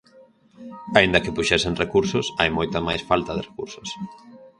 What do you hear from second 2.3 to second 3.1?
hai moita máis